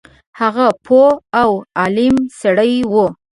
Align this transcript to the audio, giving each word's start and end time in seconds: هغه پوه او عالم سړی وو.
هغه 0.39 0.67
پوه 0.85 1.09
او 1.41 1.51
عالم 1.79 2.15
سړی 2.41 2.73
وو. 2.91 3.05